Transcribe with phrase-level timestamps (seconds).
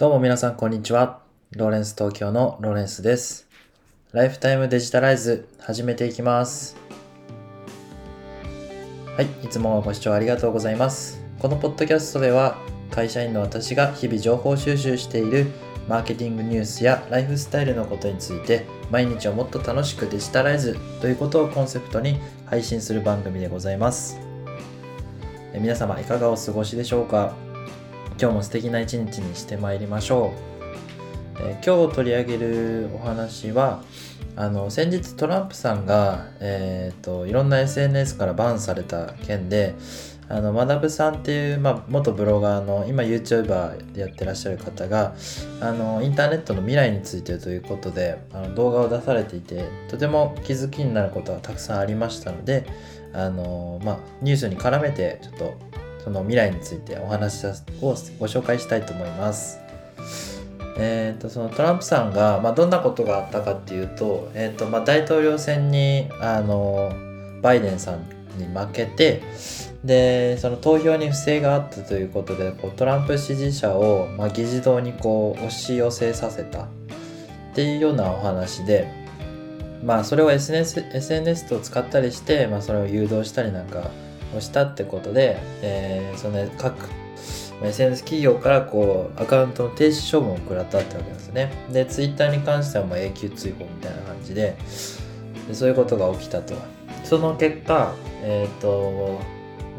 [0.00, 1.20] どうも皆さんこんにちは。
[1.50, 3.46] ローレンス東京のローレンスです。
[4.12, 6.74] ライフタイムデジタライズ始めていきます。
[9.14, 11.22] はい、いつもご視聴ありがとうございます。
[11.38, 12.56] このポッドキャストでは
[12.90, 15.48] 会社員の私が日々情報収集している
[15.86, 24.18] マーケティングニュースやライフスタイルのことについて毎日をもっと楽しくデジタライズということをコンセプトに配信する番組でございます。
[25.52, 27.49] え皆様いかがお過ごしでしょうか？
[28.20, 30.34] 今日も素敵な一日にしてまいりましょ
[31.38, 31.42] う。
[31.42, 33.82] えー今日取り上げるお話は
[34.36, 39.74] あの先日トランプさんが、えー、といろんな SNS からバンされた件で
[40.28, 45.14] あのマダブさんっていう、まあ、元ブロガーの今 YouTuber でやってらっしゃる方が
[45.62, 52.66] あのインターネットの未来についてということであの動画を出されていてとても気づきになることがたくさんありましたので
[53.14, 55.69] あの、まあ、ニュースに絡めてちょっと
[56.04, 57.50] その未来についてお話を
[57.80, 57.94] ご
[58.26, 59.58] 紹介したいと思います。
[60.82, 66.90] えー、とそのトランプさんが、まあ、どんなことがあったかっていうと,、えーとまあ、大統領選にあの
[67.42, 68.00] バイデンさん
[68.38, 69.22] に負けて
[69.84, 76.68] でその投票に不正があったということでこうトランプ支持者を、まあ、議事堂にこう押し寄せさせたっ
[77.54, 78.90] ていうようなお話で、
[79.84, 83.90] まあ、それを SNS, SNS を使ったりして、まあ、それを誘導したりなんか
[84.36, 86.88] をしたってことで、えーその各
[87.62, 91.52] SNS 企業からこうアカウントの停止処分を食らったってわけですね。
[91.70, 94.56] で、Twitter に関してはもう永久追放みたいな感じで
[95.46, 96.54] でそういうことが起きたと。
[97.04, 99.18] その結果、えっ、と、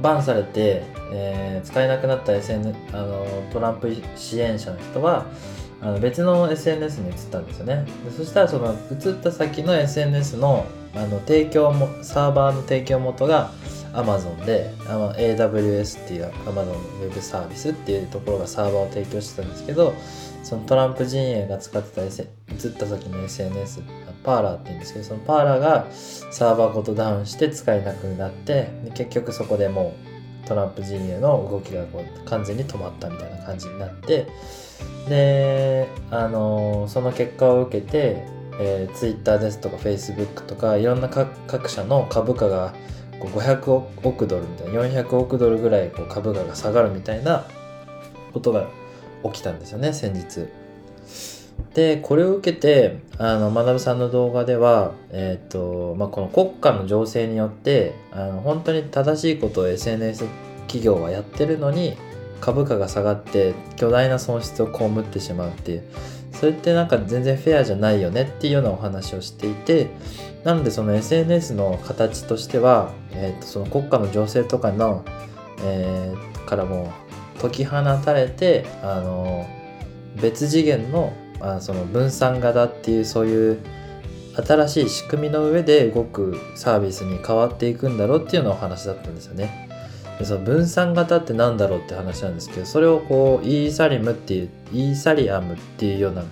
[0.02, 5.26] バンされて、えー使えなくなった SNS あのトランプ支援者の人は
[5.80, 7.86] あの別の SNS に移ったんですよね。
[8.06, 13.52] でそしたらその移った先の SNS のあの提供もサーバーの提供元が
[13.94, 19.94] Amazon であの AWS っていう Amazon Web サービスっていうところがサーバーを提供してたんですけど
[20.44, 23.82] そのトランプ陣営が使ってた、S、移った先の SNS
[24.24, 29.96] パーラーって言うんですけどそのパーラーがサーバーごとダウンして使えなくなって結局そこでも
[30.44, 34.28] うトランプ陣営の動きがこう完全に止まったみたいな感じになって
[35.08, 38.26] であのその結果を受けて、
[38.60, 42.74] えー、Twitter ですとか Facebook とかいろんな各社の株価が
[43.22, 43.72] こう500
[44.08, 47.46] 億ドルみたいな400億ドルぐらいこう株価が下がるみたいな
[48.34, 48.68] ことが
[49.24, 50.48] 起きたんですよね先日。
[51.76, 60.26] でこれを受けてあの学さんの動画では、えーとまあ、この国家の情勢によってあの本当に正しいことを SNS
[60.62, 61.96] 企業はやってるのに
[62.42, 65.84] 株価が下がって巨大な損失を被ってしまうっていう
[66.34, 69.90] それってなんか全然フェアじゃないよねっていうようなお話をしていて
[70.44, 75.04] なのでその SNS の形としては、えー、とその国家の情勢とかの、
[75.64, 76.92] えーからも
[77.42, 79.48] 解き放たれてあの
[80.22, 83.60] 別次元のあその分散型っていうそういう
[84.36, 89.61] 新しい仕組みの上で動くサービスに変わっていくんだろうっていうようなお話だったんですよね。
[90.22, 96.24] でその分散型って何だろうって話なんですけどそれをこうイーサリムっていうイーサリアムっていうような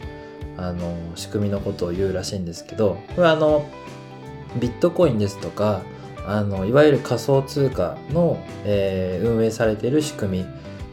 [0.57, 3.67] あの仕組みのことを言うらしいんですけどこれはあの
[4.59, 5.81] ビットコインですとか
[6.28, 10.45] あのいわゆる仮想通貨の、えー運営されている仕組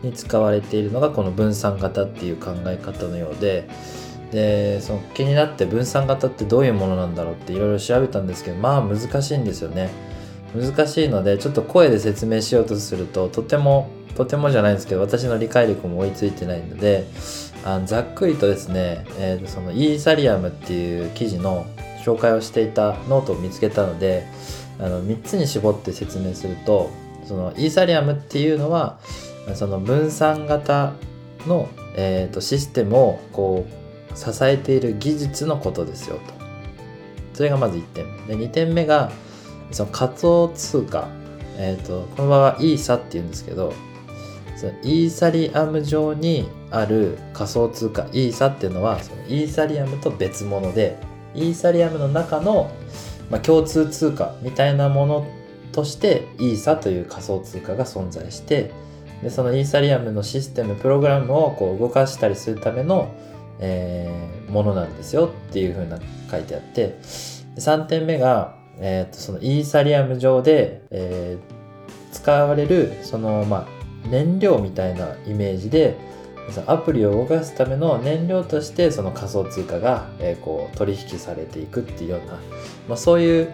[0.03, 3.69] みに使われているのがこの分散型っていう考え方のようで
[4.31, 9.91] でその気になって分散型ってどういうものなんだろうっていろいろ調べたんですけどまあ難しいんですよね。
[10.57, 17.07] 難しいのでちょっと声で説明しようとするととてもとてもじゃないんですけど私の理解力も追いついてないので
[17.65, 21.67] あのざっくりとですね、えーとそのイーサリアムっていう記事の
[22.05, 24.27] 紹介をしていたノートを見つけたので
[24.79, 26.91] あの3つに絞って説明すると
[27.25, 28.99] そのイーサリアムっていうのは
[29.55, 30.95] その分散型
[31.47, 36.35] の、えーとシステムをこう支えている技術のことですよと。
[37.35, 38.37] それがまず1点目。
[38.37, 39.13] で2点目が
[39.71, 41.09] その仮想通貨、
[41.57, 43.73] えー、とこの場合はイーサっていうんですけど
[44.57, 50.99] そのイーサリアム上にある仮想通貨イーサっていうのはそのイーサリアムと別物で
[51.35, 52.71] イーサリアムの中の、
[53.31, 55.27] まあ、共通通貨みたいなもの
[55.73, 58.73] としてイーサという仮想通貨が存在して
[59.23, 63.15] でそのイーサリアムのシステムプログラムをこう動かしたりするための、
[63.61, 65.99] えーものなんですよっていうふうな
[66.31, 66.97] 書いてあって
[67.57, 71.57] 3点目が、えーとそのイーサリアム上で、えー
[72.17, 75.99] 使われるその、まあ、燃料みたいなイメージで
[76.51, 82.33] そのアプリを動かすための燃料としてその仮想通貨が、えーこう取引されていくっていうような、
[82.89, 83.53] まあ、そういう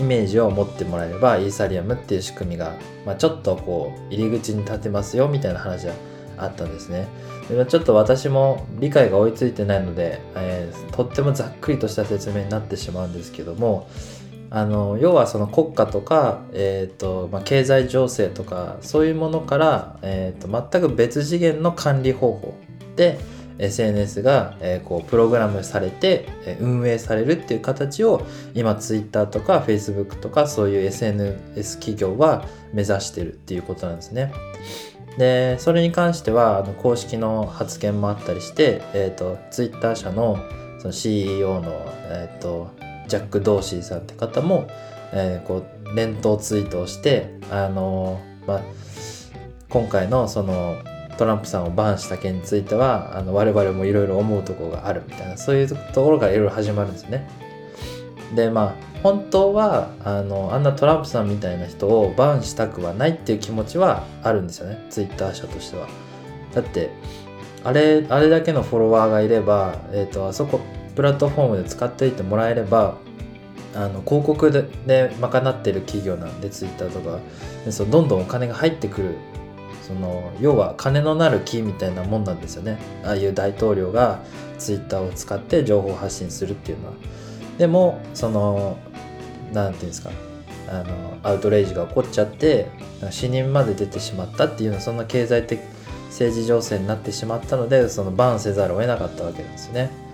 [0.00, 2.74] イメージを持ってもらえればイーサリアムっていう仕組みが、
[3.04, 5.92] まあ、ちょっとこう入り口に立てますよみたいな話が
[6.38, 7.06] あったんですね
[7.50, 7.66] で。
[7.66, 13.88] ちょっと私も理解が追いついてないので、えー、とってもざっくりとした説明になってしまうんですけども
[14.52, 22.54] あの要はその国家とか、えーとまあ、経済情勢とかそういうものから、えーと、全く別次元の管理方法
[22.96, 23.20] で
[23.60, 34.32] SNS が、えー、こうプログラムされて、え、運営されるっていう形を今 Twitter とか Facebook とかそういう SNS 企業は目指してるっていうことなんですね。
[35.18, 40.38] でそれに関してはあの公式の発言もあったりして、えーと、Twitter 社の
[40.78, 41.70] その CEO の、
[42.08, 42.79] えーと
[43.10, 44.68] ジャック・ドーシーさんって方も、
[45.12, 48.62] えー、こう連投ツイートをしてあのまあ
[49.68, 50.78] 今回のその
[51.18, 57.28] トランプさんをバンした件についてはあの我々もいろいろ思うところがあるみたいなそういうところからいろいろ始まるんですね。
[58.34, 65.88] でまあ本当はあのあんなトランプさんみたいな人をバンしたくはないっていう気持ちはあるんですよねツイッター社としては。
[66.54, 66.90] だって
[67.64, 70.60] あれあれだけのフォロワーがいれば、えーとあそこ
[71.00, 72.98] プラットフォームで使っていてもらえれば
[73.74, 77.20] あの広告でで賄ってる企業なんでツイッターとか。
[77.64, 79.14] でそのどんどんお金が入ってくる。
[79.82, 82.76] その要は金のなる木みたいなもんなんですよね。
[83.02, 84.20] ああいう大統領が
[84.58, 86.92] ツイッターを使って情報発信するっていうのは。
[87.56, 88.76] でもその
[89.54, 90.10] 何て言うんですか。
[90.68, 92.66] あのアウトレイジが起こっちゃって
[93.08, 95.60] 死人まで出てしまったっていうのはそんな経済的
[96.10, 100.09] 政治情勢になってしまったのでそのバンせざるを得なかったわけなんですよね。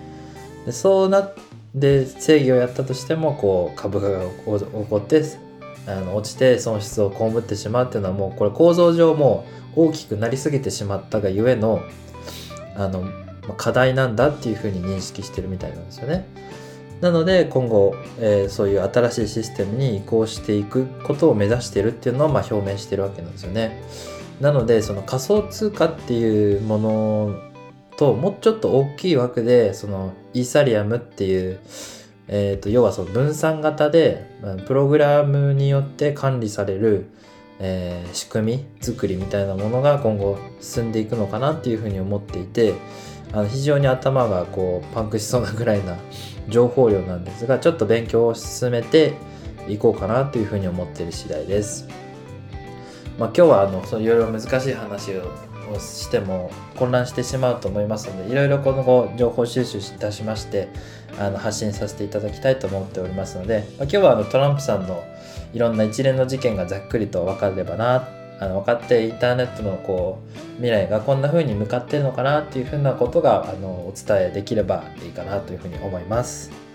[0.67, 1.35] でそうなっ
[1.81, 5.23] て正義をやったとしてもこう株価が起こって
[5.87, 9.47] あの落ちて損失を被ってしまうっていうのはもうこれ構造上も
[9.77, 11.81] う大きくなりすぎてしまったがゆえの
[12.75, 13.05] あの
[13.57, 16.27] 課題なんだっていうふうに認識してるみたいなんですよね。
[17.01, 23.83] なので今後、えー、そういう新しいシステムに移行していくことを目指しているっていうのをまあ表明してるわけなんですよね。
[24.41, 27.35] なのでその仮想通貨っていうもの
[27.97, 31.61] ともうちょっと大きい枠でそのイーサリアムっていう、
[32.29, 34.31] えーと、要はその分散型で
[34.67, 37.07] プログラムによって管理される、
[37.59, 42.75] えー、仕組み作りみたいなものが今後進んでいくのかなっていうふうに思っていて
[43.33, 45.97] あの非常に頭がこうパンクしそうなぐらいな
[46.49, 49.15] 情報量なんですがちょっと勉強を進めて
[49.69, 51.89] いこうかなというふうに思ってる次第です。
[53.19, 55.23] まあ、今日はあのそのいろいろ難しい話を
[55.73, 60.69] をしても混乱してしまうと思いますのでいろいろ今後情報収集いたしまして
[61.19, 65.05] あの発信させていただきたいと思っておりますので、まあ、今日はあのトランプさんの
[65.53, 68.09] いろんな一連の事件がざっくりと分かればな
[68.39, 76.66] あの分かってインターネットのこう未来がこんな風に向かってるのかなっていう風なことがあのお伝えできればいいかなというふうに思います。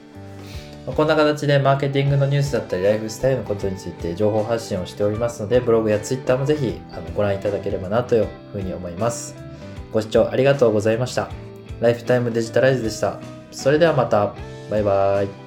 [0.85, 6.81] こんな形でマーケティングのニュースだったりライフスタイルのことについて情報発信をしておりますのでブログやツイッターもぜひ
[7.15, 9.35] ご覧いただければなというふうに思います。
[9.91, 11.29] ご視聴ありがとうございました。
[11.79, 13.19] ライフタイムデジタライズでした。
[13.51, 14.33] それではまた。
[14.69, 15.40] バイバイ。